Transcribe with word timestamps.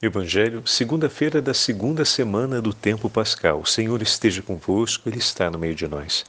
Evangelho, 0.00 0.62
segunda-feira 0.64 1.42
da 1.42 1.52
segunda 1.52 2.04
semana 2.04 2.62
do 2.62 2.72
tempo 2.72 3.10
pascal. 3.10 3.62
O 3.62 3.66
Senhor 3.66 4.00
esteja 4.00 4.40
convosco, 4.40 5.08
Ele 5.08 5.18
está 5.18 5.50
no 5.50 5.58
meio 5.58 5.74
de 5.74 5.88
nós. 5.88 6.24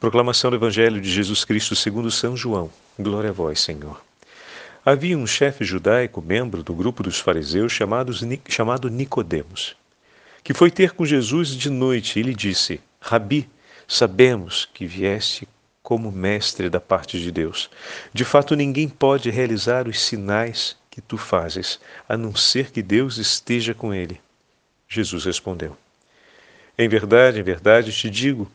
Proclamação 0.00 0.50
do 0.50 0.56
Evangelho 0.56 1.00
de 1.00 1.08
Jesus 1.08 1.44
Cristo 1.44 1.76
segundo 1.76 2.10
São 2.10 2.36
João. 2.36 2.72
Glória 2.98 3.30
a 3.30 3.32
vós, 3.32 3.60
Senhor. 3.60 4.02
Havia 4.84 5.16
um 5.16 5.28
chefe 5.28 5.64
judaico, 5.64 6.20
membro 6.20 6.60
do 6.64 6.74
grupo 6.74 7.04
dos 7.04 7.20
fariseus, 7.20 7.70
chamados, 7.70 8.20
chamado 8.48 8.90
Nicodemos, 8.90 9.76
que 10.42 10.52
foi 10.52 10.68
ter 10.68 10.90
com 10.90 11.06
Jesus 11.06 11.50
de 11.50 11.70
noite 11.70 12.18
e 12.18 12.22
lhe 12.24 12.34
disse: 12.34 12.80
Rabi, 13.00 13.48
sabemos 13.86 14.68
que 14.74 14.88
vieste 14.88 15.46
como 15.84 16.10
mestre 16.10 16.68
da 16.68 16.80
parte 16.80 17.20
de 17.20 17.30
Deus. 17.30 17.70
De 18.12 18.24
fato, 18.24 18.56
ninguém 18.56 18.88
pode 18.88 19.30
realizar 19.30 19.86
os 19.86 20.00
sinais 20.00 20.76
que 20.94 21.00
tu 21.00 21.18
fazes, 21.18 21.80
a 22.08 22.16
não 22.16 22.36
ser 22.36 22.70
que 22.70 22.80
Deus 22.80 23.18
esteja 23.18 23.74
com 23.74 23.92
ele. 23.92 24.20
Jesus 24.88 25.24
respondeu: 25.24 25.76
Em 26.78 26.88
verdade, 26.88 27.40
em 27.40 27.42
verdade 27.42 27.92
te 27.92 28.08
digo, 28.08 28.48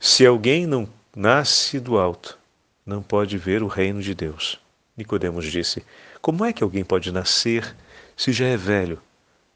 se 0.00 0.26
alguém 0.26 0.66
não 0.66 0.88
nasce 1.14 1.78
do 1.78 1.96
alto, 1.96 2.36
não 2.84 3.00
pode 3.00 3.38
ver 3.38 3.62
o 3.62 3.68
reino 3.68 4.02
de 4.02 4.16
Deus. 4.16 4.58
Nicodemos 4.96 5.46
disse: 5.46 5.84
Como 6.20 6.44
é 6.44 6.52
que 6.52 6.64
alguém 6.64 6.84
pode 6.84 7.12
nascer 7.12 7.72
se 8.16 8.32
já 8.32 8.46
é 8.46 8.56
velho? 8.56 9.00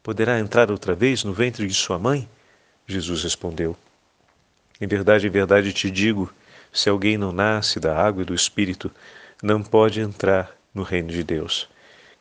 Poderá 0.01 0.39
entrar 0.39 0.71
outra 0.71 0.95
vez 0.95 1.25
no 1.25 1.33
ventre 1.33 1.67
de 1.67 1.73
sua 1.73 1.99
mãe? 1.99 2.29
Jesus 2.87 3.23
respondeu: 3.23 3.75
Em 4.79 4.87
verdade, 4.87 5.27
em 5.27 5.29
verdade 5.29 5.73
te 5.73 5.91
digo, 5.91 6.33
se 6.71 6.87
alguém 6.87 7.17
não 7.17 7.33
nasce 7.33 7.77
da 7.77 7.93
água 7.93 8.21
e 8.21 8.25
do 8.25 8.33
espírito, 8.33 8.89
não 9.41 9.61
pode 9.61 9.99
entrar 9.99 10.55
no 10.73 10.81
reino 10.81 11.09
de 11.09 11.25
Deus. 11.25 11.67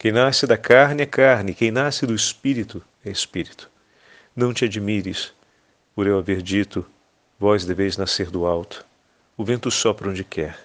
Quem 0.03 0.11
nasce 0.11 0.49
da 0.49 0.59
carne 0.59 1.05
é 1.05 1.07
carne, 1.07 1.55
quem 1.55 1.71
nasce 1.71 2.05
do 2.05 2.13
espírito 2.13 2.83
é 3.05 3.11
espírito. 3.13 3.71
Não 4.35 4.53
te 4.53 4.65
admires 4.65 5.33
por 5.95 6.09
eu 6.09 6.19
haver 6.19 6.43
dito: 6.43 6.85
Vós 7.39 7.65
deveis 7.65 7.97
nascer 7.97 8.29
do 8.29 8.45
alto. 8.45 8.85
O 9.37 9.45
vento 9.45 9.71
sopra 9.71 10.11
onde 10.11 10.25
quer, 10.25 10.59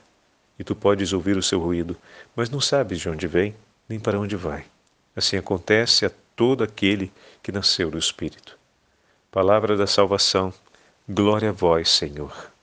e 0.57 0.63
tu 0.63 0.75
podes 0.75 1.13
ouvir 1.13 1.37
o 1.37 1.43
seu 1.43 1.59
ruído, 1.59 1.95
mas 2.35 2.49
não 2.49 2.59
sabes 2.59 2.99
de 2.99 3.09
onde 3.09 3.27
vem 3.27 3.53
nem 3.87 3.99
para 3.99 4.19
onde 4.19 4.35
vai. 4.35 4.65
Assim 5.15 5.37
acontece 5.37 6.03
a 6.03 6.11
todo 6.35 6.63
aquele 6.63 7.11
que 7.43 7.51
nasceu 7.51 7.91
do 7.91 7.99
Espírito. 7.99 8.57
Palavra 9.29 9.77
da 9.77 9.85
salvação, 9.85 10.51
glória 11.07 11.49
a 11.49 11.53
vós, 11.53 11.89
Senhor. 11.89 12.56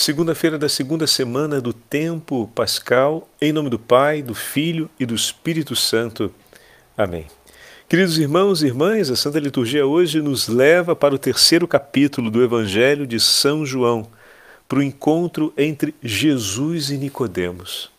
Segunda-feira 0.00 0.58
da 0.58 0.66
segunda 0.66 1.06
semana 1.06 1.60
do 1.60 1.74
tempo 1.74 2.50
pascal, 2.54 3.28
em 3.38 3.52
nome 3.52 3.68
do 3.68 3.78
Pai, 3.78 4.22
do 4.22 4.34
Filho 4.34 4.88
e 4.98 5.04
do 5.04 5.14
Espírito 5.14 5.76
Santo. 5.76 6.32
Amém. 6.96 7.26
Queridos 7.86 8.16
irmãos 8.16 8.62
e 8.62 8.66
irmãs, 8.66 9.10
a 9.10 9.14
Santa 9.14 9.38
Liturgia 9.38 9.86
hoje 9.86 10.22
nos 10.22 10.48
leva 10.48 10.96
para 10.96 11.14
o 11.14 11.18
terceiro 11.18 11.68
capítulo 11.68 12.30
do 12.30 12.42
Evangelho 12.42 13.06
de 13.06 13.20
São 13.20 13.66
João, 13.66 14.08
para 14.66 14.78
o 14.78 14.82
encontro 14.82 15.52
entre 15.54 15.94
Jesus 16.02 16.88
e 16.88 16.96
Nicodemos. 16.96 17.90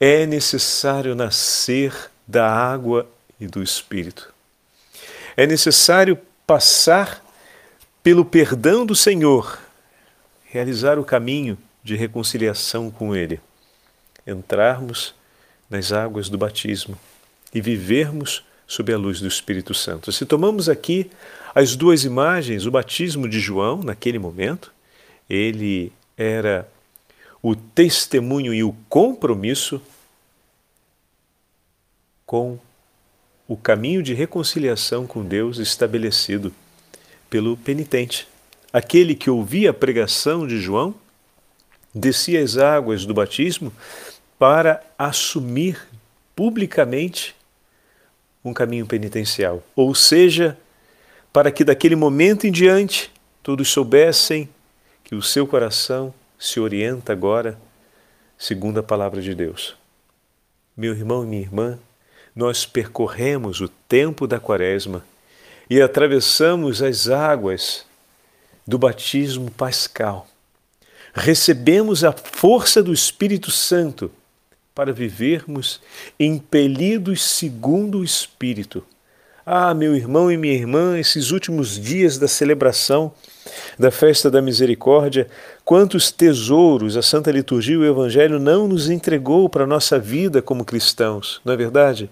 É 0.00 0.24
necessário 0.24 1.14
nascer 1.14 1.94
da 2.26 2.50
água 2.50 3.06
e 3.38 3.46
do 3.46 3.62
Espírito. 3.62 4.32
É 5.36 5.46
necessário 5.46 6.18
passar 6.46 7.22
pelo 8.02 8.24
perdão 8.24 8.86
do 8.86 8.96
Senhor 8.96 9.58
realizar 10.52 10.98
o 10.98 11.04
caminho 11.04 11.56
de 11.82 11.96
reconciliação 11.96 12.90
com 12.90 13.16
Ele, 13.16 13.40
entrarmos 14.26 15.14
nas 15.68 15.92
águas 15.92 16.28
do 16.28 16.36
batismo 16.36 16.98
e 17.54 17.60
vivermos 17.62 18.44
sob 18.66 18.92
a 18.92 18.98
luz 18.98 19.18
do 19.18 19.26
Espírito 19.26 19.72
Santo. 19.72 20.12
Se 20.12 20.26
tomamos 20.26 20.68
aqui 20.68 21.10
as 21.54 21.74
duas 21.74 22.04
imagens, 22.04 22.66
o 22.66 22.70
batismo 22.70 23.26
de 23.26 23.40
João, 23.40 23.82
naquele 23.82 24.18
momento, 24.18 24.70
ele 25.28 25.90
era 26.18 26.68
o 27.42 27.56
testemunho 27.56 28.52
e 28.52 28.62
o 28.62 28.76
compromisso 28.90 29.80
com 32.26 32.58
o 33.48 33.56
caminho 33.56 34.02
de 34.02 34.12
reconciliação 34.12 35.06
com 35.06 35.24
Deus 35.24 35.56
estabelecido 35.56 36.52
pelo 37.30 37.56
penitente. 37.56 38.28
Aquele 38.72 39.14
que 39.14 39.28
ouvia 39.28 39.70
a 39.70 39.74
pregação 39.74 40.46
de 40.46 40.58
João 40.58 40.94
descia 41.94 42.42
as 42.42 42.56
águas 42.56 43.04
do 43.04 43.12
batismo 43.12 43.72
para 44.38 44.82
assumir 44.98 45.86
publicamente 46.34 47.36
um 48.44 48.52
caminho 48.52 48.86
penitencial, 48.86 49.62
ou 49.76 49.94
seja, 49.94 50.58
para 51.32 51.52
que 51.52 51.64
daquele 51.64 51.94
momento 51.94 52.46
em 52.46 52.50
diante 52.50 53.12
todos 53.42 53.68
soubessem 53.68 54.48
que 55.04 55.14
o 55.14 55.22
seu 55.22 55.46
coração 55.46 56.12
se 56.38 56.58
orienta 56.58 57.12
agora 57.12 57.58
segundo 58.38 58.80
a 58.80 58.82
palavra 58.82 59.20
de 59.20 59.34
Deus. 59.34 59.76
Meu 60.76 60.94
irmão 60.94 61.22
e 61.22 61.26
minha 61.26 61.42
irmã, 61.42 61.78
nós 62.34 62.64
percorremos 62.64 63.60
o 63.60 63.68
tempo 63.68 64.26
da 64.26 64.40
Quaresma 64.40 65.04
e 65.68 65.80
atravessamos 65.80 66.82
as 66.82 67.08
águas 67.08 67.86
do 68.66 68.78
batismo 68.78 69.50
pascal. 69.50 70.26
Recebemos 71.14 72.04
a 72.04 72.12
força 72.12 72.82
do 72.82 72.92
Espírito 72.92 73.50
Santo 73.50 74.10
para 74.74 74.92
vivermos 74.92 75.80
impelidos 76.18 77.22
segundo 77.22 77.98
o 77.98 78.04
Espírito. 78.04 78.82
Ah, 79.44 79.74
meu 79.74 79.94
irmão 79.94 80.30
e 80.30 80.36
minha 80.36 80.54
irmã, 80.54 80.98
esses 80.98 81.30
últimos 81.32 81.78
dias 81.78 82.16
da 82.16 82.28
celebração 82.28 83.12
da 83.78 83.90
festa 83.90 84.30
da 84.30 84.40
misericórdia, 84.40 85.28
quantos 85.64 86.12
tesouros 86.12 86.96
a 86.96 87.02
Santa 87.02 87.30
Liturgia 87.32 87.74
e 87.74 87.78
o 87.78 87.84
Evangelho 87.84 88.38
não 88.38 88.68
nos 88.68 88.88
entregou 88.88 89.48
para 89.48 89.64
a 89.64 89.66
nossa 89.66 89.98
vida 89.98 90.40
como 90.40 90.64
cristãos, 90.64 91.40
não 91.44 91.52
é 91.52 91.56
verdade? 91.56 92.08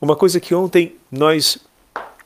Uma 0.00 0.16
coisa 0.16 0.40
que 0.40 0.54
ontem 0.54 0.96
nós 1.10 1.58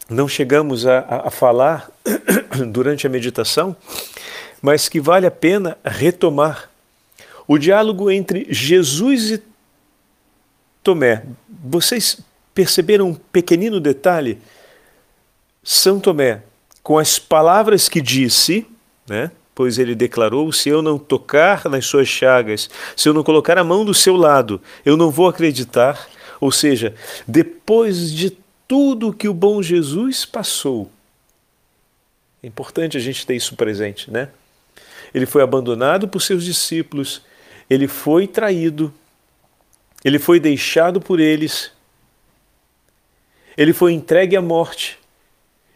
não 0.08 0.28
chegamos 0.28 0.86
a, 0.86 0.98
a, 1.26 1.30
falar 1.30 1.90
durante 2.70 3.06
a 3.06 3.10
meditação, 3.10 3.76
mas 4.62 4.88
que 4.88 5.00
vale 5.00 5.26
a 5.26 5.30
pena 5.30 5.76
retomar. 5.84 6.70
O 7.46 7.58
diálogo 7.58 8.10
entre 8.10 8.46
Jesus 8.50 9.30
e 9.30 9.42
Tomé. 10.82 11.24
Vocês 11.48 12.18
perceberam 12.54 13.08
um 13.08 13.14
pequenino 13.14 13.80
detalhe? 13.80 14.38
São 15.62 15.98
Tomé, 15.98 16.42
com 16.82 16.96
as 16.98 17.18
palavras 17.18 17.88
que 17.88 18.00
disse, 18.00 18.66
né? 19.08 19.30
pois 19.56 19.78
ele 19.78 19.94
declarou: 19.94 20.52
Se 20.52 20.68
eu 20.68 20.80
não 20.80 20.98
tocar 20.98 21.68
nas 21.68 21.86
suas 21.86 22.06
chagas, 22.06 22.70
se 22.94 23.08
eu 23.08 23.14
não 23.14 23.24
colocar 23.24 23.58
a 23.58 23.64
mão 23.64 23.84
do 23.84 23.94
seu 23.94 24.14
lado, 24.14 24.60
eu 24.84 24.96
não 24.96 25.10
vou 25.10 25.26
acreditar. 25.26 26.06
Ou 26.40 26.52
seja, 26.52 26.94
depois 27.26 28.12
de 28.12 28.36
tudo 28.66 29.12
que 29.12 29.28
o 29.28 29.34
bom 29.34 29.62
Jesus 29.62 30.24
passou. 30.24 30.90
É 32.42 32.46
importante 32.46 32.96
a 32.96 33.00
gente 33.00 33.26
ter 33.26 33.34
isso 33.34 33.56
presente, 33.56 34.10
né? 34.10 34.28
Ele 35.14 35.26
foi 35.26 35.42
abandonado 35.42 36.08
por 36.08 36.20
seus 36.20 36.44
discípulos, 36.44 37.22
ele 37.68 37.88
foi 37.88 38.26
traído, 38.26 38.92
ele 40.04 40.18
foi 40.18 40.38
deixado 40.38 41.00
por 41.00 41.18
eles, 41.18 41.72
ele 43.56 43.72
foi 43.72 43.92
entregue 43.92 44.36
à 44.36 44.42
morte, 44.42 44.98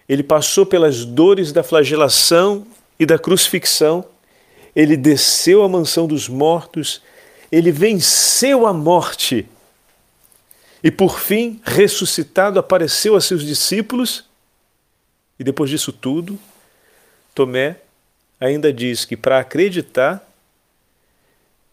ele 0.08 0.22
passou 0.22 0.66
pelas 0.66 1.04
dores 1.04 1.52
da 1.52 1.62
flagelação 1.62 2.66
e 2.98 3.06
da 3.06 3.18
crucifixão, 3.18 4.04
ele 4.76 4.96
desceu 4.96 5.62
à 5.62 5.68
mansão 5.68 6.06
dos 6.06 6.28
mortos, 6.28 7.02
ele 7.50 7.72
venceu 7.72 8.66
a 8.66 8.72
morte 8.72 9.48
e 10.82 10.90
por 10.90 11.20
fim, 11.20 11.60
ressuscitado, 11.64 12.58
apareceu 12.58 13.14
a 13.14 13.20
seus 13.20 13.44
discípulos. 13.44 14.24
E 15.38 15.44
depois 15.44 15.70
disso 15.70 15.92
tudo, 15.92 16.38
Tomé 17.34 17.76
ainda 18.40 18.72
diz 18.72 19.04
que 19.04 19.16
para 19.16 19.38
acreditar, 19.38 20.26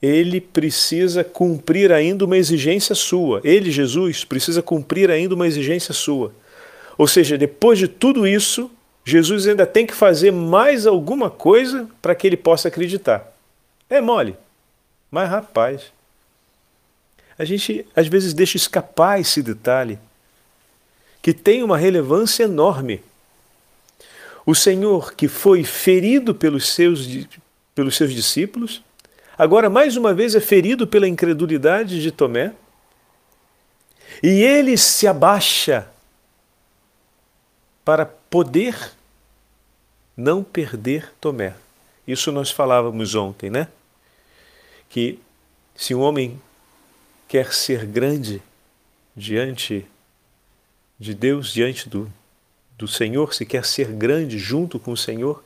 ele 0.01 0.39
precisa 0.39 1.23
cumprir 1.23 1.91
ainda 1.91 2.25
uma 2.25 2.37
exigência 2.37 2.93
sua. 2.93 3.41
Ele, 3.43 3.71
Jesus, 3.71 4.23
precisa 4.23 4.61
cumprir 4.61 5.09
ainda 5.09 5.33
uma 5.33 5.47
exigência 5.47 5.93
sua. 5.93 6.33
Ou 6.97 7.07
seja, 7.07 7.37
depois 7.37 7.79
de 7.79 7.87
tudo 7.87 8.27
isso, 8.27 8.69
Jesus 9.05 9.47
ainda 9.47 9.65
tem 9.65 9.85
que 9.85 9.95
fazer 9.95 10.31
mais 10.31 10.85
alguma 10.85 11.29
coisa 11.29 11.87
para 12.01 12.13
que 12.13 12.27
ele 12.27 12.37
possa 12.37 12.67
acreditar. 12.67 13.33
É 13.89 14.01
mole. 14.01 14.35
Mas 15.09 15.29
rapaz, 15.29 15.93
a 17.37 17.45
gente 17.45 17.85
às 17.95 18.07
vezes 18.07 18.33
deixa 18.33 18.57
escapar 18.57 19.19
esse 19.19 19.41
detalhe 19.41 19.99
que 21.21 21.33
tem 21.33 21.63
uma 21.63 21.77
relevância 21.77 22.43
enorme. 22.43 23.03
O 24.45 24.55
Senhor 24.55 25.13
que 25.13 25.27
foi 25.27 25.63
ferido 25.63 26.33
pelos 26.33 26.73
seus, 26.73 27.05
pelos 27.75 27.95
seus 27.97 28.13
discípulos, 28.13 28.81
agora 29.37 29.69
mais 29.69 29.97
uma 29.97 30.13
vez 30.13 30.35
é 30.35 30.39
ferido 30.39 30.87
pela 30.87 31.07
incredulidade 31.07 32.01
de 32.01 32.11
Tomé. 32.11 32.53
E 34.23 34.41
ele 34.41 34.77
se 34.77 35.05
abaixa 35.05 35.87
para 37.83 38.05
poder 38.05 38.93
não 40.15 40.43
perder 40.43 41.13
Tomé. 41.19 41.55
Isso 42.07 42.31
nós 42.31 42.49
falávamos 42.49 43.15
ontem, 43.15 43.49
né? 43.49 43.67
Que 44.89 45.19
se 45.75 45.93
um 45.93 45.99
homem 45.99 46.41
quer 47.27 47.53
ser 47.53 47.85
grande 47.85 48.41
diante 49.15 49.85
de 50.99 51.13
Deus, 51.13 51.51
diante 51.51 51.89
do, 51.89 52.11
do 52.77 52.87
Senhor, 52.87 53.33
se 53.33 53.45
quer 53.45 53.65
ser 53.65 53.91
grande 53.91 54.39
junto 54.39 54.79
com 54.79 54.91
o 54.91 54.97
Senhor, 54.97 55.43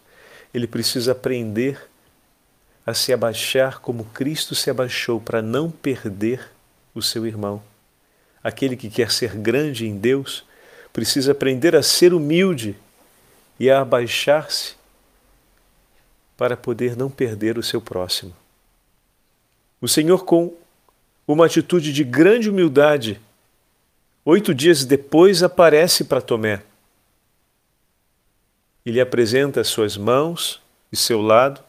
ele 0.53 0.67
precisa 0.67 1.13
aprender 1.13 1.89
a 2.85 2.93
se 2.93 3.13
abaixar 3.13 3.79
como 3.79 4.05
Cristo 4.05 4.55
se 4.55 4.69
abaixou 4.69 5.19
para 5.19 5.41
não 5.41 5.69
perder 5.69 6.49
o 6.93 7.01
seu 7.01 7.25
irmão. 7.25 7.61
Aquele 8.43 8.75
que 8.75 8.89
quer 8.89 9.11
ser 9.11 9.35
grande 9.35 9.87
em 9.87 9.97
Deus 9.97 10.43
precisa 10.91 11.31
aprender 11.31 11.75
a 11.75 11.83
ser 11.83 12.13
humilde 12.13 12.75
e 13.59 13.69
a 13.69 13.81
abaixar-se 13.81 14.75
para 16.35 16.57
poder 16.57 16.97
não 16.97 17.09
perder 17.09 17.57
o 17.57 17.63
seu 17.63 17.79
próximo. 17.79 18.35
O 19.79 19.87
Senhor, 19.87 20.25
com 20.25 20.53
uma 21.27 21.45
atitude 21.45 21.93
de 21.93 22.03
grande 22.03 22.49
humildade, 22.49 23.19
oito 24.25 24.53
dias 24.53 24.85
depois 24.85 25.43
aparece 25.43 26.03
para 26.03 26.21
Tomé. 26.21 26.61
Ele 28.85 28.99
apresenta 28.99 29.63
suas 29.63 29.95
mãos 29.95 30.61
e 30.91 30.95
seu 30.95 31.21
lado. 31.21 31.61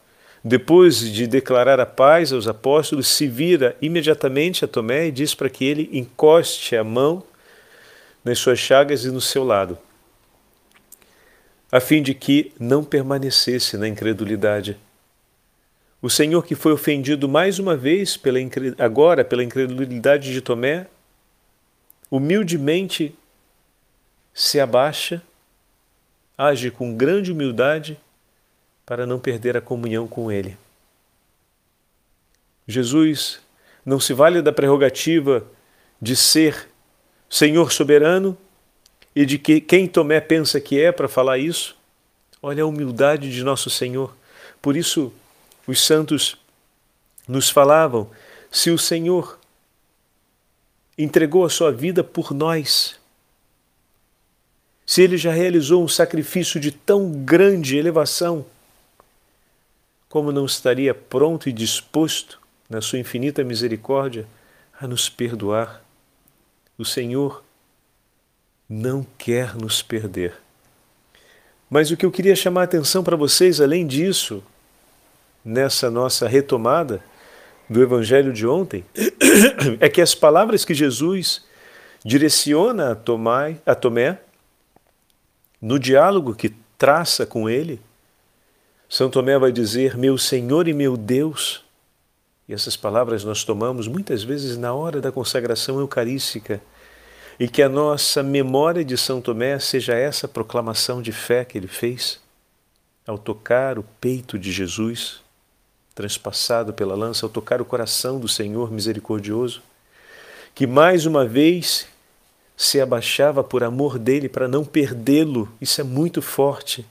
Depois 0.43 0.99
de 0.99 1.25
declarar 1.25 1.79
a 1.79 1.85
paz 1.85 2.33
aos 2.33 2.47
apóstolos, 2.47 3.07
se 3.07 3.27
vira 3.27 3.77
imediatamente 3.81 4.65
a 4.65 4.67
Tomé 4.67 5.07
e 5.07 5.11
diz 5.11 5.33
para 5.33 5.49
que 5.49 5.63
ele 5.63 5.89
encoste 5.93 6.75
a 6.75 6.83
mão 6.83 7.23
nas 8.25 8.39
suas 8.39 8.59
chagas 8.59 9.05
e 9.05 9.11
no 9.11 9.21
seu 9.21 9.43
lado 9.43 9.77
a 11.73 11.79
fim 11.79 12.03
de 12.03 12.13
que 12.13 12.53
não 12.59 12.83
permanecesse 12.83 13.77
na 13.77 13.87
incredulidade. 13.87 14.77
O 16.03 16.09
Senhor, 16.09 16.45
que 16.45 16.53
foi 16.53 16.73
ofendido 16.73 17.29
mais 17.29 17.59
uma 17.59 17.77
vez 17.77 18.17
pela 18.17 18.37
agora 18.77 19.23
pela 19.23 19.41
incredulidade 19.41 20.33
de 20.33 20.41
Tomé, 20.41 20.85
humildemente 22.11 23.15
se 24.33 24.59
abaixa, 24.59 25.23
age 26.37 26.69
com 26.69 26.93
grande 26.93 27.31
humildade 27.31 27.97
para 28.85 29.05
não 29.05 29.17
perder 29.17 29.55
a 29.55 29.61
comunhão 29.61 30.05
com 30.05 30.29
Ele. 30.29 30.57
Jesus 32.67 33.39
não 33.85 33.97
se 33.97 34.11
vale 34.13 34.41
da 34.41 34.51
prerrogativa 34.51 35.47
de 36.01 36.17
ser 36.17 36.67
Senhor 37.29 37.71
soberano 37.71 38.37
e 39.15 39.25
de 39.25 39.39
que 39.39 39.61
quem 39.61 39.87
Tomé 39.87 40.19
pensa 40.19 40.59
que 40.59 40.81
é 40.81 40.91
para 40.91 41.07
falar 41.07 41.37
isso. 41.37 41.77
Olha 42.41 42.63
a 42.63 42.67
humildade 42.67 43.31
de 43.31 43.41
nosso 43.41 43.69
Senhor. 43.69 44.13
Por 44.61 44.75
isso, 44.75 45.13
os 45.67 45.85
santos 45.85 46.37
nos 47.27 47.49
falavam: 47.49 48.09
se 48.51 48.69
o 48.69 48.77
Senhor 48.77 49.39
entregou 50.97 51.45
a 51.45 51.49
sua 51.49 51.71
vida 51.71 52.03
por 52.03 52.33
nós, 52.33 52.99
se 54.85 55.01
ele 55.01 55.17
já 55.17 55.31
realizou 55.31 55.83
um 55.83 55.87
sacrifício 55.87 56.59
de 56.59 56.71
tão 56.71 57.23
grande 57.23 57.77
elevação, 57.77 58.45
como 60.09 60.31
não 60.31 60.45
estaria 60.45 60.93
pronto 60.93 61.49
e 61.49 61.53
disposto, 61.53 62.39
na 62.69 62.81
sua 62.81 62.99
infinita 62.99 63.43
misericórdia, 63.43 64.27
a 64.79 64.87
nos 64.87 65.09
perdoar? 65.09 65.83
O 66.77 66.85
Senhor 66.85 67.43
não 68.67 69.05
quer 69.17 69.55
nos 69.55 69.81
perder. 69.81 70.35
Mas 71.69 71.91
o 71.91 71.97
que 71.97 72.05
eu 72.05 72.11
queria 72.11 72.35
chamar 72.35 72.61
a 72.61 72.63
atenção 72.65 73.03
para 73.03 73.15
vocês, 73.15 73.59
além 73.61 73.87
disso, 73.87 74.43
nessa 75.43 75.89
nossa 75.89 76.27
retomada 76.27 77.03
do 77.69 77.81
Evangelho 77.81 78.31
de 78.31 78.45
ontem, 78.45 78.83
é 79.79 79.89
que 79.89 80.01
as 80.01 80.13
palavras 80.13 80.63
que 80.65 80.73
Jesus 80.73 81.43
direciona 82.03 82.91
a 82.91 82.95
Tomé, 82.95 83.57
a 83.65 83.73
Tomé 83.73 84.19
no 85.61 85.79
diálogo 85.79 86.35
que 86.35 86.53
traça 86.77 87.25
com 87.25 87.49
ele, 87.49 87.79
São 88.89 89.09
Tomé 89.09 89.39
vai 89.39 89.51
dizer: 89.51 89.97
Meu 89.97 90.17
Senhor 90.17 90.67
e 90.67 90.73
meu 90.73 90.97
Deus. 90.97 91.63
E 92.47 92.53
essas 92.53 92.75
palavras 92.75 93.23
nós 93.23 93.45
tomamos 93.45 93.87
muitas 93.87 94.21
vezes 94.21 94.57
na 94.57 94.73
hora 94.73 94.99
da 94.99 95.13
consagração 95.13 95.79
eucarística 95.79 96.61
e 97.39 97.47
que 97.47 97.61
a 97.61 97.69
nossa 97.69 98.21
memória 98.21 98.83
de 98.83 98.97
São 98.97 99.21
Tomé 99.21 99.57
seja 99.59 99.93
essa 99.93 100.27
proclamação 100.27 101.01
de 101.01 101.13
fé 101.13 101.45
que 101.45 101.57
ele 101.57 101.69
fez 101.69 102.21
ao 103.07 103.17
tocar 103.17 103.79
o 103.79 103.83
peito 104.01 104.37
de 104.37 104.51
Jesus, 104.51 105.22
transpassado 105.95 106.73
pela 106.73 106.95
lança, 106.95 107.25
ao 107.25 107.29
tocar 107.29 107.61
o 107.61 107.65
coração 107.65 108.19
do 108.19 108.27
Senhor 108.27 108.71
misericordioso, 108.71 109.61
que 110.55 110.65
mais 110.65 111.05
uma 111.05 111.25
vez 111.25 111.87
se 112.55 112.79
abaixava 112.79 113.43
por 113.43 113.63
amor 113.63 113.97
dele 113.97 114.29
para 114.29 114.47
não 114.47 114.63
perdê-lo. 114.63 115.51
Isso 115.59 115.81
é 115.81 115.83
muito 115.83 116.21
forte. 116.21 116.85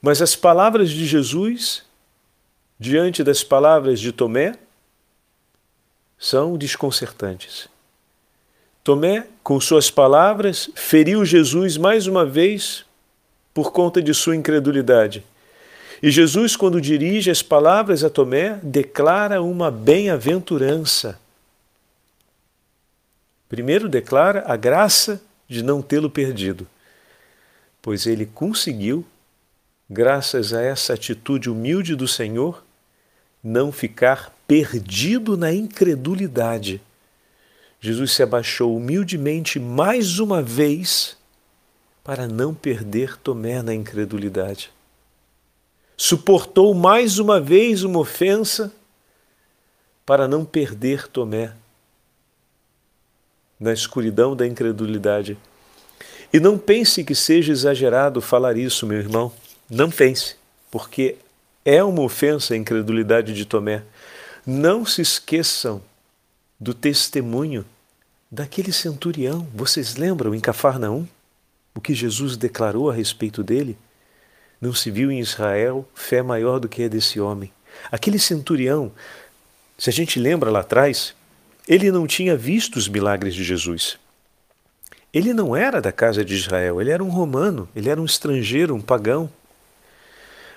Mas 0.00 0.22
as 0.22 0.36
palavras 0.36 0.90
de 0.90 1.06
Jesus, 1.06 1.84
diante 2.78 3.22
das 3.22 3.42
palavras 3.42 4.00
de 4.00 4.12
Tomé, 4.12 4.58
são 6.18 6.56
desconcertantes. 6.56 7.68
Tomé, 8.82 9.26
com 9.42 9.60
suas 9.60 9.90
palavras, 9.90 10.70
feriu 10.74 11.24
Jesus 11.24 11.76
mais 11.76 12.06
uma 12.06 12.24
vez 12.24 12.84
por 13.52 13.72
conta 13.72 14.00
de 14.00 14.14
sua 14.14 14.36
incredulidade. 14.36 15.24
E 16.02 16.10
Jesus, 16.10 16.56
quando 16.56 16.80
dirige 16.80 17.30
as 17.30 17.42
palavras 17.42 18.04
a 18.04 18.10
Tomé, 18.10 18.60
declara 18.62 19.42
uma 19.42 19.70
bem-aventurança. 19.70 21.18
Primeiro, 23.48 23.88
declara 23.88 24.44
a 24.46 24.56
graça 24.56 25.20
de 25.48 25.62
não 25.62 25.80
tê-lo 25.80 26.10
perdido, 26.10 26.66
pois 27.80 28.06
ele 28.06 28.26
conseguiu, 28.26 29.04
graças 29.88 30.52
a 30.52 30.60
essa 30.60 30.94
atitude 30.94 31.48
humilde 31.48 31.94
do 31.94 32.08
Senhor, 32.08 32.64
não 33.42 33.70
ficar 33.70 34.34
perdido 34.46 35.36
na 35.36 35.52
incredulidade 35.52 36.80
Jesus 37.80 38.12
se 38.12 38.22
abaixou 38.22 38.76
humildemente 38.76 39.60
mais 39.60 40.18
uma 40.18 40.42
vez 40.42 41.16
para 42.02 42.26
não 42.26 42.54
perder 42.54 43.16
Tomé 43.16 43.62
na 43.62 43.74
incredulidade. 43.74 44.72
Suportou 45.96 46.74
mais 46.74 47.18
uma 47.18 47.40
vez 47.40 47.82
uma 47.82 48.00
ofensa 48.00 48.72
para 50.04 50.28
não 50.28 50.44
perder 50.44 51.08
Tomé 51.08 51.52
na 53.58 53.72
escuridão 53.72 54.36
da 54.36 54.46
incredulidade. 54.46 55.38
E 56.32 56.38
não 56.38 56.58
pense 56.58 57.02
que 57.02 57.14
seja 57.14 57.52
exagerado 57.52 58.20
falar 58.20 58.56
isso, 58.56 58.86
meu 58.86 58.98
irmão. 58.98 59.32
Não 59.70 59.90
pense, 59.90 60.36
porque 60.70 61.16
é 61.64 61.82
uma 61.82 62.02
ofensa 62.02 62.54
a 62.54 62.56
incredulidade 62.56 63.32
de 63.32 63.44
Tomé. 63.44 63.82
Não 64.46 64.84
se 64.84 65.00
esqueçam 65.00 65.82
do 66.60 66.74
testemunho 66.74 67.64
daquele 68.30 68.72
centurião. 68.72 69.46
Vocês 69.54 69.96
lembram 69.96 70.34
em 70.34 70.40
Cafarnaum 70.40 71.06
o 71.74 71.80
que 71.80 71.94
Jesus 71.94 72.36
declarou 72.36 72.90
a 72.90 72.94
respeito 72.94 73.42
dele? 73.42 73.76
Não 74.60 74.72
se 74.72 74.90
viu 74.90 75.10
em 75.10 75.20
Israel 75.20 75.86
fé 75.94 76.22
maior 76.22 76.58
do 76.58 76.68
que 76.68 76.84
a 76.84 76.88
desse 76.88 77.20
homem. 77.20 77.52
Aquele 77.90 78.18
centurião, 78.18 78.90
se 79.78 79.90
a 79.90 79.92
gente 79.92 80.18
lembra 80.18 80.50
lá 80.50 80.60
atrás, 80.60 81.14
ele 81.68 81.90
não 81.90 82.06
tinha 82.06 82.36
visto 82.36 82.76
os 82.76 82.88
milagres 82.88 83.34
de 83.34 83.44
Jesus. 83.44 83.98
Ele 85.12 85.32
não 85.32 85.54
era 85.54 85.80
da 85.80 85.92
casa 85.92 86.24
de 86.24 86.34
Israel, 86.34 86.80
ele 86.80 86.90
era 86.90 87.02
um 87.02 87.08
romano, 87.08 87.68
ele 87.74 87.88
era 87.88 88.00
um 88.00 88.04
estrangeiro, 88.04 88.74
um 88.74 88.80
pagão. 88.80 89.30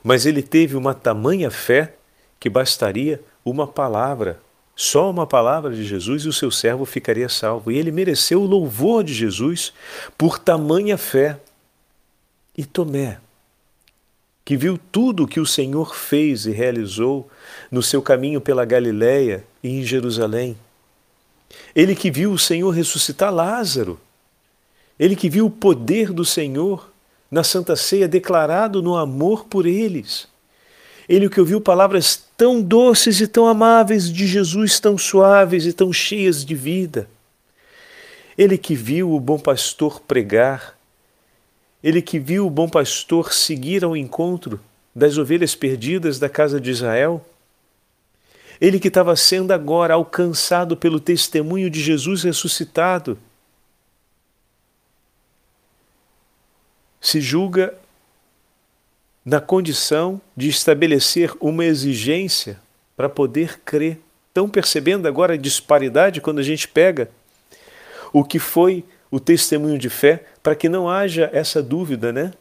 Mas 0.03 0.25
ele 0.25 0.41
teve 0.41 0.75
uma 0.75 0.93
tamanha 0.93 1.51
fé 1.51 1.93
que 2.39 2.49
bastaria 2.49 3.21
uma 3.43 3.67
palavra 3.67 4.39
só 4.79 5.09
uma 5.09 5.27
palavra 5.27 5.75
de 5.75 5.83
Jesus 5.83 6.23
e 6.23 6.29
o 6.29 6.33
seu 6.33 6.49
servo 6.49 6.85
ficaria 6.85 7.27
salvo. 7.27 7.69
E 7.69 7.77
ele 7.77 7.91
mereceu 7.91 8.41
o 8.41 8.45
louvor 8.45 9.03
de 9.03 9.13
Jesus 9.13 9.73
por 10.17 10.39
tamanha 10.39 10.97
fé. 10.97 11.37
E 12.57 12.63
Tomé, 12.63 13.19
que 14.49 14.57
viu 14.57 14.79
tudo 14.91 15.25
o 15.25 15.27
que 15.27 15.39
o 15.39 15.45
Senhor 15.45 15.95
fez 15.95 16.47
e 16.47 16.51
realizou 16.51 17.29
no 17.69 17.83
seu 17.83 18.01
caminho 18.01 18.41
pela 18.41 18.65
Galiléia 18.65 19.45
e 19.61 19.69
em 19.69 19.83
Jerusalém. 19.83 20.57
Ele 21.75 21.95
que 21.95 22.09
viu 22.09 22.31
o 22.31 22.39
Senhor 22.39 22.71
ressuscitar 22.71 23.31
Lázaro. 23.31 23.99
Ele 24.99 25.15
que 25.15 25.29
viu 25.29 25.45
o 25.45 25.51
poder 25.51 26.11
do 26.11 26.25
Senhor 26.25 26.91
na 27.29 27.43
Santa 27.43 27.75
Ceia 27.75 28.07
declarado 28.07 28.81
no 28.81 28.97
amor 28.97 29.45
por 29.45 29.67
eles. 29.67 30.27
Ele 31.07 31.29
que 31.29 31.39
ouviu 31.39 31.61
palavras 31.61 32.19
tão 32.35 32.59
doces 32.59 33.21
e 33.21 33.27
tão 33.27 33.45
amáveis 33.45 34.11
de 34.11 34.25
Jesus, 34.25 34.79
tão 34.79 34.97
suaves 34.97 35.67
e 35.67 35.73
tão 35.73 35.93
cheias 35.93 36.43
de 36.43 36.55
vida. 36.55 37.07
ele 38.35 38.57
que 38.57 38.73
viu 38.73 39.13
o 39.13 39.19
bom 39.19 39.37
pastor 39.37 39.99
pregar, 39.99 40.78
ele 41.83 42.01
que 42.01 42.19
viu 42.19 42.45
o 42.45 42.49
bom 42.49 42.67
pastor 42.67 43.33
seguir 43.33 43.83
ao 43.83 43.95
encontro 43.95 44.59
das 44.93 45.17
ovelhas 45.17 45.55
perdidas 45.55 46.19
da 46.19 46.27
casa 46.27 46.59
de 46.59 46.69
Israel, 46.69 47.25
ele 48.59 48.79
que 48.79 48.89
estava 48.89 49.15
sendo 49.15 49.51
agora 49.51 49.93
alcançado 49.93 50.75
pelo 50.75 50.99
testemunho 50.99 51.69
de 51.69 51.81
Jesus 51.81 52.23
ressuscitado, 52.23 53.17
se 56.99 57.21
julga 57.21 57.73
na 59.23 59.39
condição 59.39 60.19
de 60.35 60.49
estabelecer 60.49 61.31
uma 61.39 61.63
exigência 61.63 62.59
para 62.97 63.07
poder 63.07 63.61
crer. 63.63 63.99
Estão 64.27 64.49
percebendo 64.49 65.07
agora 65.07 65.35
a 65.35 65.37
disparidade 65.37 66.19
quando 66.19 66.39
a 66.39 66.43
gente 66.43 66.67
pega 66.67 67.09
o 68.13 68.23
que 68.23 68.39
foi 68.39 68.83
o 69.11 69.19
testemunho 69.19 69.77
de 69.77 69.89
fé, 69.89 70.23
para 70.41 70.55
que 70.55 70.69
não 70.69 70.89
haja 70.89 71.29
essa 71.33 71.61
dúvida, 71.61 72.13
né? 72.13 72.31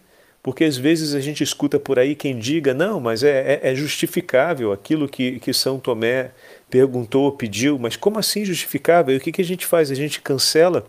Porque 0.42 0.64
às 0.64 0.76
vezes 0.76 1.14
a 1.14 1.20
gente 1.20 1.42
escuta 1.42 1.78
por 1.78 1.98
aí 1.98 2.14
quem 2.14 2.38
diga, 2.38 2.72
não, 2.72 3.00
mas 3.00 3.22
é, 3.22 3.60
é, 3.62 3.70
é 3.70 3.74
justificável 3.74 4.72
aquilo 4.72 5.08
que, 5.08 5.38
que 5.40 5.52
São 5.52 5.78
Tomé 5.78 6.30
perguntou, 6.70 7.32
pediu, 7.32 7.78
mas 7.78 7.96
como 7.96 8.18
assim 8.18 8.44
justificável? 8.44 9.14
E 9.14 9.18
o 9.18 9.20
que, 9.20 9.32
que 9.32 9.42
a 9.42 9.44
gente 9.44 9.66
faz? 9.66 9.90
A 9.90 9.94
gente 9.94 10.20
cancela 10.20 10.86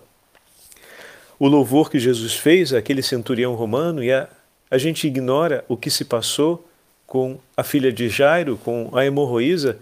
o 1.40 1.48
louvor 1.48 1.90
que 1.90 2.00
Jesus 2.00 2.36
fez 2.36 2.74
àquele 2.74 3.02
centurião 3.02 3.56
romano 3.56 4.04
e 4.04 4.12
a, 4.12 4.28
a 4.70 4.78
gente 4.78 5.08
ignora 5.08 5.64
o 5.68 5.78
que 5.78 5.90
se 5.90 6.06
passou 6.06 6.68
com 7.08 7.40
a 7.58 7.64
filha 7.64 7.92
de 7.92 8.08
Jairo, 8.08 8.58
com 8.58 8.92
a 8.94 9.06
hemorroísa, 9.06 9.80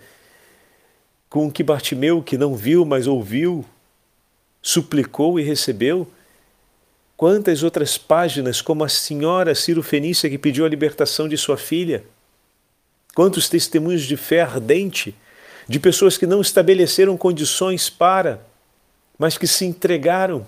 com 1.30 1.48
o 1.48 1.52
que 1.52 1.62
Bartimeu, 1.62 2.22
que 2.22 2.38
não 2.38 2.56
viu, 2.56 2.86
mas 2.86 3.06
ouviu, 3.06 3.66
suplicou 4.62 5.40
e 5.40 5.44
recebeu. 5.44 6.08
Quantas 7.16 7.64
outras 7.64 7.98
páginas, 7.98 8.62
como 8.62 8.84
a 8.84 8.90
senhora 8.90 9.56
Ciro 9.56 9.82
Fenícia 9.82 10.30
que 10.30 10.38
pediu 10.38 10.66
a 10.66 10.70
libertação 10.70 11.28
de 11.28 11.38
sua 11.38 11.58
filha. 11.58 12.04
Quantos 13.16 13.50
testemunhos 13.50 14.04
de 14.04 14.16
fé 14.16 14.42
ardente, 14.42 15.16
de 15.68 15.80
pessoas 15.80 16.18
que 16.18 16.28
não 16.28 16.42
estabeleceram 16.42 17.18
condições 17.18 17.90
para, 17.90 18.46
mas 19.18 19.38
que 19.38 19.48
se 19.48 19.66
entregaram 19.66 20.46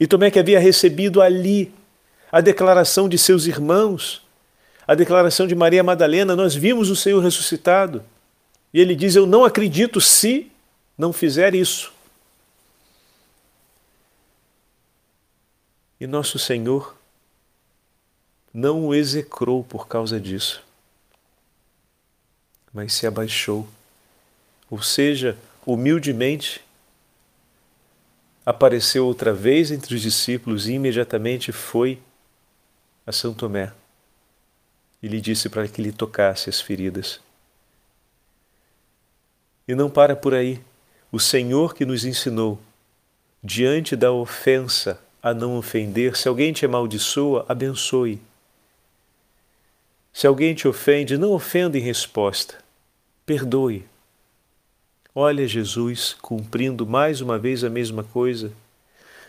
e 0.00 0.06
Tomé 0.06 0.30
que 0.30 0.38
havia 0.38 0.58
recebido 0.58 1.20
ali 1.20 1.70
a 2.32 2.40
declaração 2.40 3.06
de 3.06 3.18
seus 3.18 3.46
irmãos, 3.46 4.22
a 4.88 4.94
declaração 4.94 5.46
de 5.46 5.54
Maria 5.54 5.82
Madalena, 5.82 6.34
nós 6.34 6.54
vimos 6.54 6.88
o 6.88 6.96
Senhor 6.96 7.20
ressuscitado. 7.20 8.02
E 8.72 8.80
ele 8.80 8.96
diz: 8.96 9.14
Eu 9.14 9.26
não 9.26 9.44
acredito 9.44 10.00
se 10.00 10.50
não 10.96 11.12
fizer 11.12 11.54
isso. 11.54 11.92
E 16.00 16.06
nosso 16.06 16.38
Senhor 16.38 16.96
não 18.52 18.86
o 18.86 18.94
execrou 18.94 19.62
por 19.62 19.86
causa 19.86 20.18
disso, 20.18 20.64
mas 22.72 22.94
se 22.94 23.06
abaixou, 23.06 23.68
ou 24.70 24.82
seja, 24.82 25.36
humildemente 25.66 26.60
apareceu 28.44 29.06
outra 29.06 29.32
vez 29.32 29.70
entre 29.70 29.94
os 29.94 30.00
discípulos 30.00 30.66
e 30.66 30.72
imediatamente 30.72 31.52
foi 31.52 32.00
a 33.06 33.12
São 33.12 33.34
Tomé 33.34 33.72
e 35.02 35.08
lhe 35.08 35.20
disse 35.20 35.48
para 35.48 35.68
que 35.68 35.82
lhe 35.82 35.92
tocasse 35.92 36.48
as 36.48 36.60
feridas. 36.60 37.20
E 39.66 39.74
não 39.74 39.88
para 39.88 40.16
por 40.16 40.34
aí. 40.34 40.60
O 41.12 41.18
Senhor 41.18 41.74
que 41.74 41.84
nos 41.84 42.04
ensinou, 42.04 42.60
diante 43.42 43.96
da 43.96 44.12
ofensa, 44.12 45.00
a 45.22 45.34
não 45.34 45.56
ofender, 45.56 46.16
se 46.16 46.28
alguém 46.28 46.52
te 46.52 46.64
amaldiçoa, 46.64 47.44
abençoe. 47.48 48.20
Se 50.12 50.26
alguém 50.26 50.54
te 50.54 50.66
ofende, 50.66 51.16
não 51.16 51.32
ofenda 51.32 51.78
em 51.78 51.80
resposta, 51.80 52.58
perdoe. 53.24 53.84
Olha 55.14 55.46
Jesus 55.46 56.16
cumprindo 56.20 56.86
mais 56.86 57.20
uma 57.20 57.38
vez 57.38 57.62
a 57.64 57.70
mesma 57.70 58.02
coisa. 58.02 58.52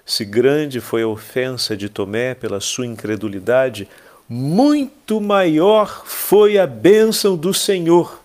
Se 0.05 0.23
grande 0.25 0.79
foi 0.79 1.03
a 1.03 1.07
ofensa 1.07 1.75
de 1.75 1.89
Tomé 1.89 2.33
pela 2.33 2.59
sua 2.59 2.85
incredulidade, 2.85 3.87
muito 4.27 5.19
maior 5.19 6.05
foi 6.05 6.57
a 6.57 6.65
bênção 6.65 7.35
do 7.35 7.53
Senhor. 7.53 8.21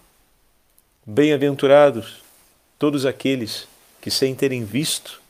Bem-aventurados 1.04 2.23
todos 2.78 3.06
aqueles 3.06 3.66
que, 4.00 4.11
sem 4.11 4.35
terem 4.35 4.64
visto, 4.64 5.20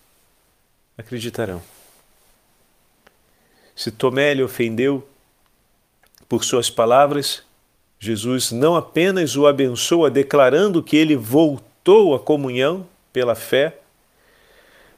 acreditarão. 0.98 1.62
Se 3.76 3.90
Tomé 3.90 4.32
lhe 4.32 4.42
ofendeu 4.42 5.06
por 6.26 6.42
suas 6.42 6.70
palavras, 6.70 7.42
Jesus 8.00 8.50
não 8.50 8.74
apenas 8.74 9.36
o 9.36 9.46
abençoa, 9.46 10.10
declarando 10.10 10.82
que 10.82 10.96
ele 10.96 11.14
voltou 11.14 12.14
à 12.14 12.18
comunhão 12.18 12.86
pela 13.12 13.34
fé, 13.34 13.76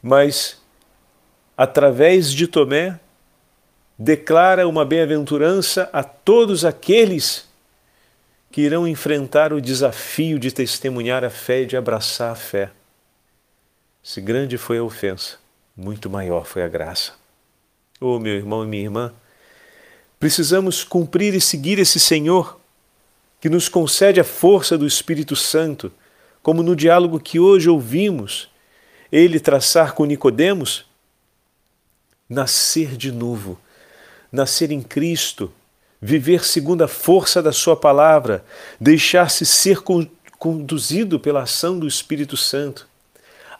mas 0.00 0.62
através 1.56 2.32
de 2.32 2.46
Tomé 2.46 3.00
declara 3.98 4.68
uma 4.68 4.84
bem-aventurança 4.84 5.90
a 5.92 6.04
todos 6.04 6.64
aqueles 6.64 7.48
que 8.50 8.60
irão 8.60 8.86
enfrentar 8.86 9.52
o 9.52 9.60
desafio 9.60 10.38
de 10.38 10.52
testemunhar 10.52 11.24
a 11.24 11.30
fé 11.30 11.62
e 11.62 11.66
de 11.66 11.76
abraçar 11.76 12.30
a 12.30 12.36
fé. 12.36 12.70
Se 14.02 14.20
grande 14.20 14.56
foi 14.56 14.78
a 14.78 14.84
ofensa, 14.84 15.36
muito 15.76 16.08
maior 16.08 16.46
foi 16.46 16.62
a 16.62 16.68
graça. 16.68 17.17
Oh, 18.00 18.18
meu 18.18 18.34
irmão 18.34 18.64
e 18.64 18.66
minha 18.66 18.82
irmã, 18.84 19.12
precisamos 20.20 20.84
cumprir 20.84 21.34
e 21.34 21.40
seguir 21.40 21.78
esse 21.78 21.98
Senhor 21.98 22.60
que 23.40 23.48
nos 23.48 23.68
concede 23.68 24.20
a 24.20 24.24
força 24.24 24.78
do 24.78 24.86
Espírito 24.86 25.34
Santo 25.34 25.92
como 26.42 26.62
no 26.62 26.74
diálogo 26.74 27.20
que 27.20 27.38
hoje 27.38 27.68
ouvimos, 27.68 28.48
ele 29.10 29.40
traçar 29.40 29.92
com 29.92 30.04
Nicodemos, 30.04 30.86
nascer 32.28 32.96
de 32.96 33.12
novo, 33.12 33.58
nascer 34.30 34.70
em 34.70 34.80
Cristo, 34.80 35.52
viver 36.00 36.44
segundo 36.44 36.82
a 36.82 36.88
força 36.88 37.42
da 37.42 37.52
sua 37.52 37.76
palavra, 37.76 38.44
deixar-se 38.80 39.44
ser 39.44 39.82
conduzido 40.38 41.18
pela 41.18 41.42
ação 41.42 41.78
do 41.78 41.86
Espírito 41.86 42.36
Santo. 42.36 42.88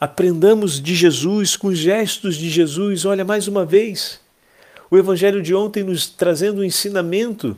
Aprendamos 0.00 0.80
de 0.80 0.94
Jesus, 0.94 1.56
com 1.56 1.74
gestos 1.74 2.36
de 2.36 2.48
Jesus. 2.48 3.04
Olha, 3.04 3.24
mais 3.24 3.48
uma 3.48 3.66
vez, 3.66 4.20
o 4.90 4.96
Evangelho 4.96 5.42
de 5.42 5.54
ontem 5.54 5.82
nos 5.82 6.06
trazendo 6.06 6.58
o 6.58 6.64
ensinamento 6.64 7.56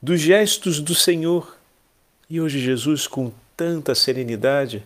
dos 0.00 0.20
gestos 0.20 0.80
do 0.80 0.94
Senhor. 0.94 1.56
E 2.28 2.40
hoje 2.40 2.60
Jesus, 2.60 3.06
com 3.06 3.32
tanta 3.56 3.94
serenidade 3.94 4.84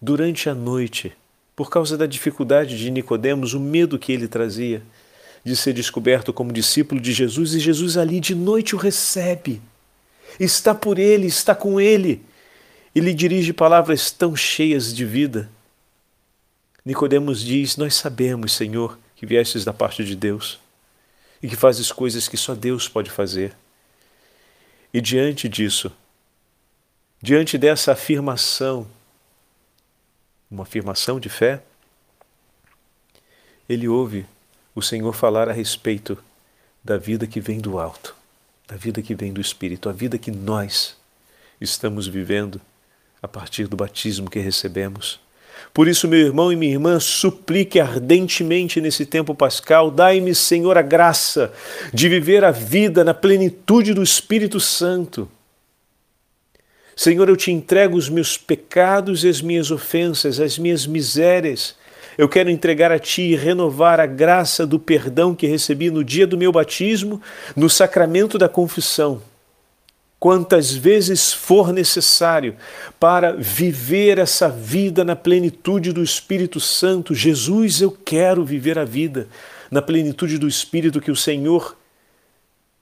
durante 0.00 0.48
a 0.48 0.54
noite, 0.54 1.12
por 1.54 1.68
causa 1.68 1.96
da 1.96 2.06
dificuldade 2.06 2.78
de 2.78 2.90
Nicodemos, 2.90 3.52
o 3.52 3.60
medo 3.60 3.98
que 3.98 4.12
ele 4.12 4.26
trazia 4.26 4.82
de 5.44 5.54
ser 5.54 5.72
descoberto 5.72 6.32
como 6.32 6.52
discípulo 6.52 7.00
de 7.00 7.12
Jesus, 7.12 7.54
e 7.54 7.60
Jesus 7.60 7.96
ali 7.96 8.18
de 8.18 8.34
noite 8.34 8.74
o 8.74 8.78
recebe. 8.78 9.60
Está 10.38 10.74
por 10.74 10.98
ele, 10.98 11.26
está 11.26 11.54
com 11.54 11.80
ele, 11.80 12.22
e 12.94 13.00
lhe 13.00 13.12
dirige 13.12 13.52
palavras 13.52 14.10
tão 14.10 14.34
cheias 14.34 14.94
de 14.94 15.04
vida. 15.04 15.50
Nicodemos 16.84 17.42
diz: 17.42 17.76
Nós 17.76 17.94
sabemos, 17.94 18.52
Senhor, 18.52 18.98
que 19.20 19.26
viestes 19.26 19.66
da 19.66 19.72
parte 19.74 20.02
de 20.02 20.16
Deus 20.16 20.58
e 21.42 21.48
que 21.48 21.54
fazes 21.54 21.92
coisas 21.92 22.26
que 22.26 22.38
só 22.38 22.54
Deus 22.54 22.88
pode 22.88 23.10
fazer. 23.10 23.54
E 24.94 25.00
diante 25.02 25.46
disso, 25.46 25.92
diante 27.20 27.58
dessa 27.58 27.92
afirmação, 27.92 28.90
uma 30.50 30.62
afirmação 30.62 31.20
de 31.20 31.28
fé, 31.28 31.62
ele 33.68 33.86
ouve 33.86 34.24
o 34.74 34.80
Senhor 34.80 35.12
falar 35.12 35.50
a 35.50 35.52
respeito 35.52 36.16
da 36.82 36.96
vida 36.96 37.26
que 37.26 37.40
vem 37.42 37.60
do 37.60 37.78
alto, 37.78 38.16
da 38.66 38.74
vida 38.74 39.02
que 39.02 39.14
vem 39.14 39.34
do 39.34 39.40
Espírito, 39.42 39.90
a 39.90 39.92
vida 39.92 40.16
que 40.16 40.30
nós 40.30 40.96
estamos 41.60 42.08
vivendo 42.08 42.58
a 43.22 43.28
partir 43.28 43.66
do 43.66 43.76
batismo 43.76 44.30
que 44.30 44.38
recebemos. 44.38 45.20
Por 45.72 45.88
isso, 45.88 46.08
meu 46.08 46.20
irmão 46.20 46.52
e 46.52 46.56
minha 46.56 46.72
irmã, 46.72 46.98
suplique 46.98 47.78
ardentemente 47.80 48.80
nesse 48.80 49.06
tempo 49.06 49.34
pascal: 49.34 49.90
dai-me, 49.90 50.34
Senhor, 50.34 50.76
a 50.76 50.82
graça 50.82 51.52
de 51.92 52.08
viver 52.08 52.44
a 52.44 52.50
vida 52.50 53.04
na 53.04 53.14
plenitude 53.14 53.94
do 53.94 54.02
Espírito 54.02 54.58
Santo 54.58 55.28
Senhor, 57.00 57.30
eu 57.30 57.36
te 57.36 57.50
entrego 57.50 57.96
os 57.96 58.10
meus 58.10 58.36
pecados 58.36 59.24
e 59.24 59.28
as 59.30 59.40
minhas 59.40 59.70
ofensas, 59.70 60.38
as 60.38 60.58
minhas 60.58 60.86
misérias. 60.86 61.74
Eu 62.18 62.28
quero 62.28 62.50
entregar 62.50 62.92
a 62.92 62.98
Ti 62.98 63.22
e 63.22 63.36
renovar 63.36 63.98
a 63.98 64.04
graça 64.04 64.66
do 64.66 64.78
perdão 64.78 65.34
que 65.34 65.46
recebi 65.46 65.90
no 65.90 66.04
dia 66.04 66.26
do 66.26 66.36
meu 66.36 66.52
batismo, 66.52 67.18
no 67.56 67.70
sacramento 67.70 68.36
da 68.36 68.50
confissão. 68.50 69.22
Quantas 70.20 70.74
vezes 70.74 71.32
for 71.32 71.72
necessário 71.72 72.54
para 73.00 73.32
viver 73.32 74.18
essa 74.18 74.50
vida 74.50 75.02
na 75.02 75.16
plenitude 75.16 75.94
do 75.94 76.02
Espírito 76.02 76.60
Santo. 76.60 77.14
Jesus, 77.14 77.80
eu 77.80 77.90
quero 77.90 78.44
viver 78.44 78.78
a 78.78 78.84
vida 78.84 79.26
na 79.70 79.80
plenitude 79.80 80.36
do 80.36 80.46
Espírito 80.46 81.00
que 81.00 81.10
o 81.10 81.16
Senhor 81.16 81.74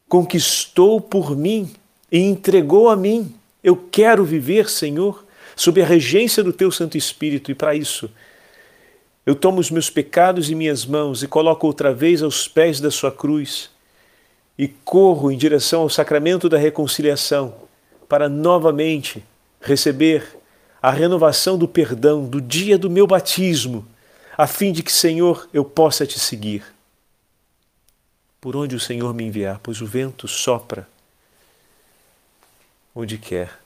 conquistou 0.09 1.01
por 1.01 1.37
mim 1.37 1.71
e 2.11 2.19
entregou 2.19 2.89
a 2.89 2.97
mim. 2.97 3.33
Eu 3.63 3.77
quero 3.77 4.25
viver, 4.25 4.69
Senhor, 4.69 5.25
sob 5.55 5.81
a 5.81 5.87
regência 5.87 6.43
do 6.43 6.53
Teu 6.53 6.73
Santo 6.73 6.99
Espírito, 6.99 7.53
e 7.53 7.55
para 7.55 7.75
isso 7.75 8.11
eu 9.25 9.35
tomo 9.35 9.61
os 9.61 9.71
meus 9.71 9.91
pecados 9.91 10.51
em 10.51 10.55
minhas 10.55 10.87
mãos 10.87 11.23
e 11.23 11.29
coloco 11.29 11.67
outra 11.67 11.93
vez 11.93 12.23
aos 12.23 12.49
pés 12.49 12.81
da 12.81 12.91
Sua 12.91 13.13
cruz 13.13 13.71
e 14.59 14.67
corro 14.67 15.31
em 15.31 15.39
direção 15.39 15.83
ao 15.83 15.89
sacramento 15.89 16.49
da 16.49 16.59
reconciliação 16.59 17.55
para 18.09 18.29
novamente 18.29 19.25
receber 19.61 20.37
a 20.83 20.91
renovação 20.91 21.57
do 21.57 21.69
perdão 21.69 22.25
do 22.25 22.41
dia 22.41 22.77
do 22.77 22.91
meu 22.91 23.07
batismo, 23.07 23.87
a 24.37 24.47
fim 24.47 24.73
de 24.73 24.83
que, 24.83 24.93
Senhor, 24.93 25.49
eu 25.53 25.65
possa 25.65 26.07
te 26.07 26.19
seguir 26.19 26.65
por 28.41 28.57
onde 28.57 28.75
o 28.75 28.81
Senhor 28.81 29.13
me 29.13 29.25
enviar, 29.25 29.59
pois 29.63 29.81
o 29.81 29.87
vento 29.87 30.29
sopra 30.29 30.89
onde 32.95 33.19
quer. 33.19 33.59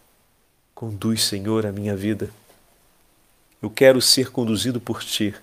Conduz, 0.75 1.25
Senhor, 1.25 1.64
a 1.66 1.72
minha 1.72 1.94
vida. 1.94 2.30
Eu 3.61 3.70
quero 3.70 4.00
ser 4.00 4.30
conduzido 4.30 4.80
por 4.80 5.02
Ti. 5.02 5.34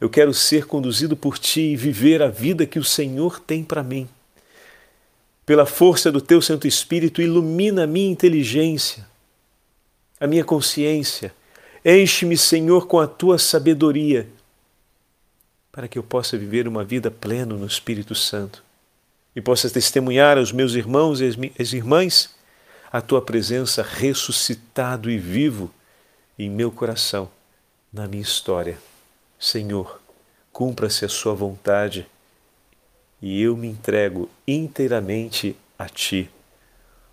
Eu 0.00 0.10
quero 0.10 0.34
ser 0.34 0.66
conduzido 0.66 1.16
por 1.16 1.38
Ti 1.38 1.60
e 1.60 1.76
viver 1.76 2.22
a 2.22 2.28
vida 2.28 2.66
que 2.66 2.78
o 2.78 2.84
Senhor 2.84 3.38
tem 3.38 3.62
para 3.62 3.82
mim. 3.82 4.08
Pela 5.46 5.66
força 5.66 6.10
do 6.10 6.20
Teu 6.20 6.40
Santo 6.40 6.66
Espírito, 6.66 7.20
ilumina 7.20 7.84
a 7.84 7.86
minha 7.86 8.10
inteligência, 8.10 9.06
a 10.18 10.26
minha 10.26 10.44
consciência. 10.44 11.34
Enche-me, 11.84 12.36
Senhor, 12.36 12.86
com 12.86 12.98
a 12.98 13.06
Tua 13.06 13.38
sabedoria 13.38 14.26
para 15.74 15.88
que 15.88 15.98
eu 15.98 16.04
possa 16.04 16.38
viver 16.38 16.68
uma 16.68 16.84
vida 16.84 17.10
plena 17.10 17.56
no 17.56 17.66
Espírito 17.66 18.14
Santo 18.14 18.62
e 19.34 19.40
possa 19.40 19.68
testemunhar 19.68 20.38
aos 20.38 20.52
meus 20.52 20.74
irmãos 20.74 21.20
e 21.20 21.28
às 21.58 21.72
irmãs 21.72 22.32
a 22.92 23.00
tua 23.00 23.20
presença 23.20 23.82
ressuscitado 23.82 25.10
e 25.10 25.18
vivo 25.18 25.68
em 26.38 26.48
meu 26.48 26.70
coração, 26.70 27.28
na 27.92 28.06
minha 28.06 28.22
história. 28.22 28.78
Senhor, 29.36 30.00
cumpra-se 30.52 31.04
a 31.04 31.08
sua 31.08 31.34
vontade 31.34 32.06
e 33.24 33.40
eu 33.40 33.56
me 33.56 33.68
entrego 33.68 34.28
inteiramente 34.46 35.56
a 35.78 35.88
ti. 35.88 36.28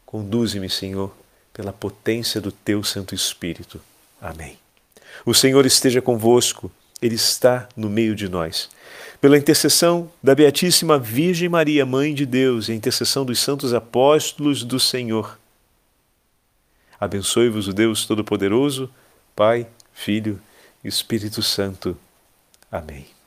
Conduze-me, 0.06 0.70
Senhor, 0.70 1.16
pela 1.54 1.72
potência 1.72 2.42
do 2.42 2.52
teu 2.52 2.84
Santo 2.84 3.16
Espírito. 3.16 3.80
Amém. 4.20 4.58
O 5.26 5.34
Senhor 5.34 5.66
esteja 5.66 6.02
convosco. 6.02 6.70
Ele 7.02 7.16
está 7.16 7.70
no 7.78 7.90
meio 7.90 8.14
de 8.14 8.28
nós. 8.28 8.70
Pela 9.22 9.38
intercessão 9.38 10.12
da 10.22 10.36
Beatíssima 10.36 11.00
Virgem 11.00 11.48
Maria, 11.48 11.86
Mãe 11.86 12.14
de 12.14 12.26
Deus, 12.26 12.68
e 12.68 12.74
a 12.74 12.76
intercessão 12.76 13.24
dos 13.24 13.40
santos 13.40 13.74
apóstolos 13.74 14.66
do 14.66 14.82
Senhor. 14.82 15.40
Abençoe-vos 17.00 17.70
o 17.70 17.74
Deus 17.74 18.06
Todo-Poderoso, 18.06 18.90
Pai, 19.34 19.66
Filho 19.94 20.42
e 20.84 20.90
Espírito 20.90 21.42
Santo. 21.42 21.98
Amém. 22.70 23.21